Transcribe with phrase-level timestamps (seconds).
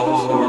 [0.00, 0.39] 어.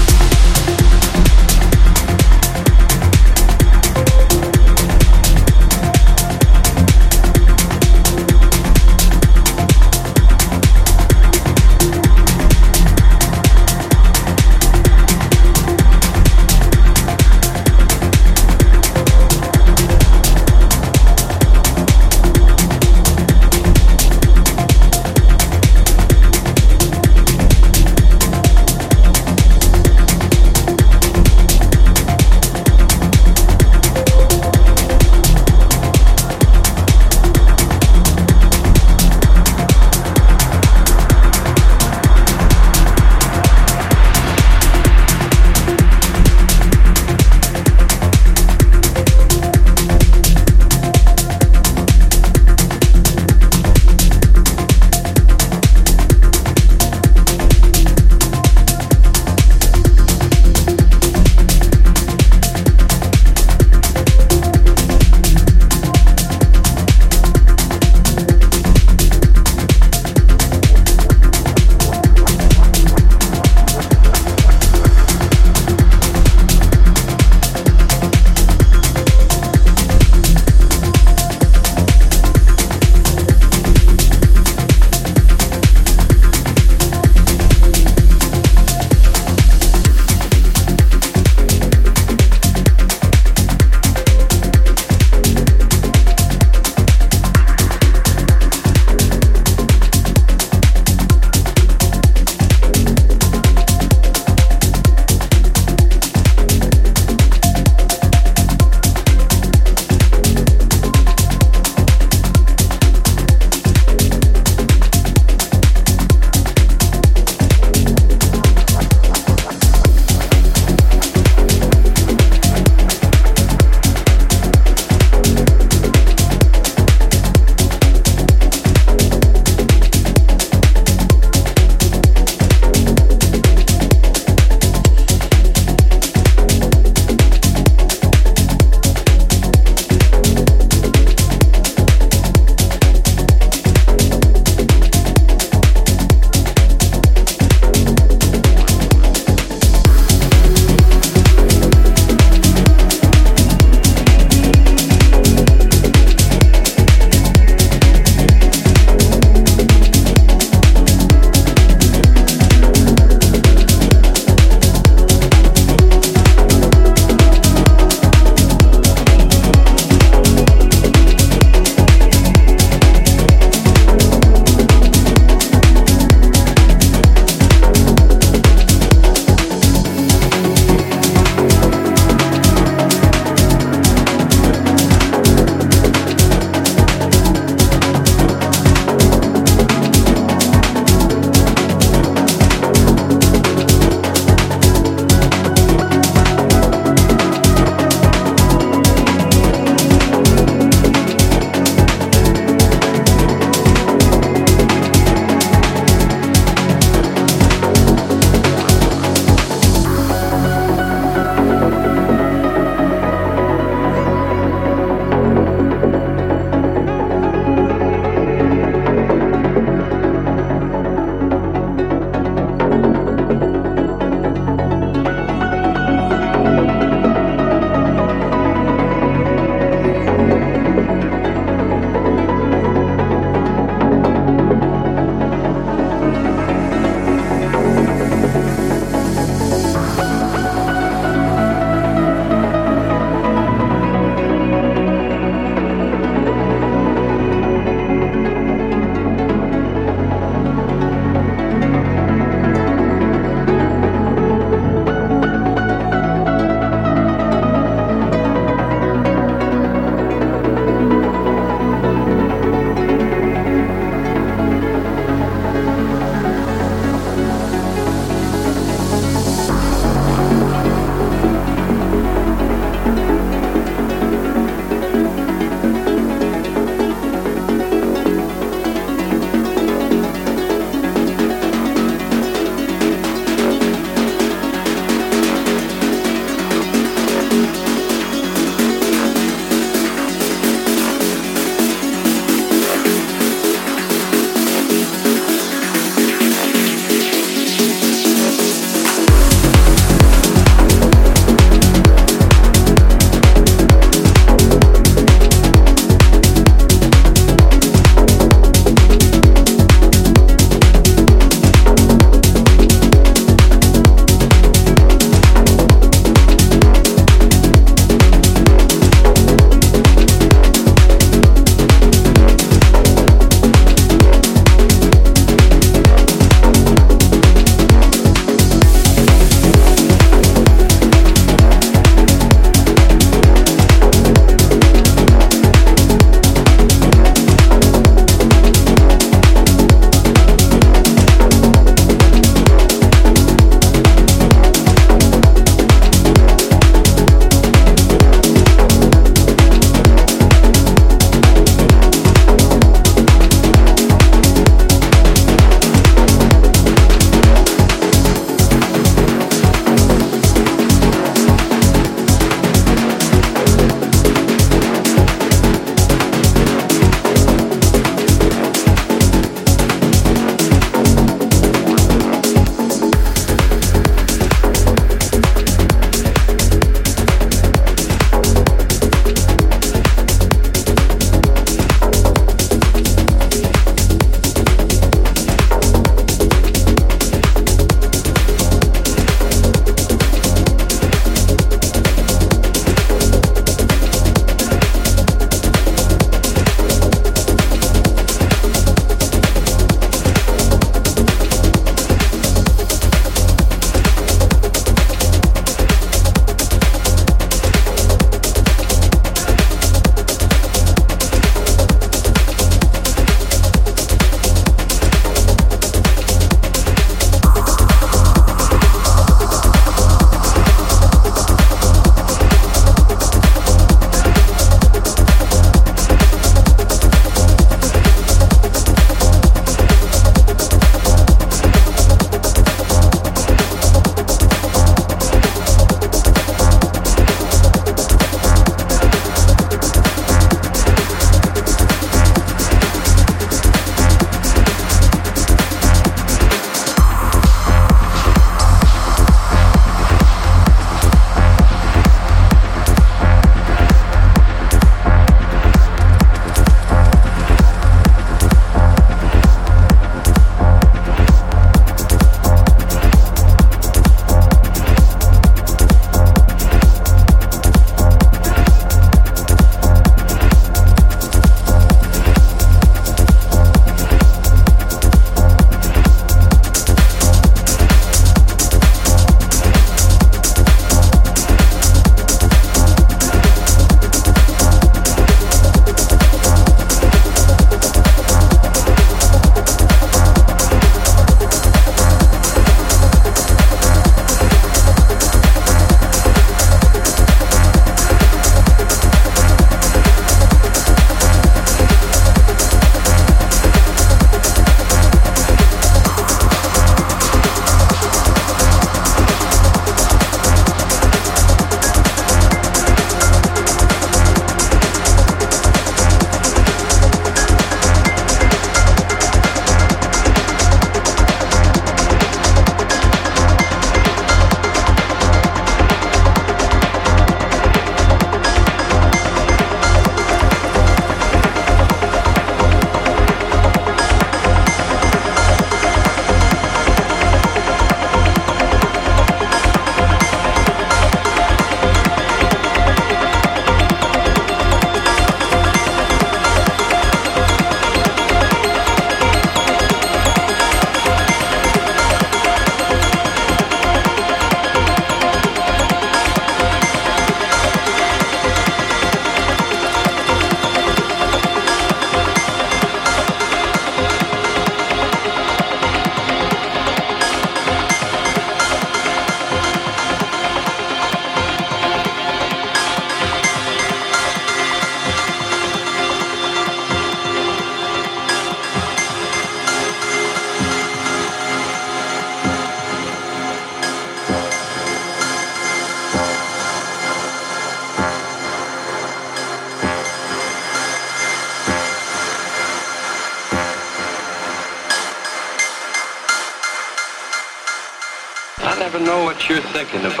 [599.31, 600.00] You're thinking about.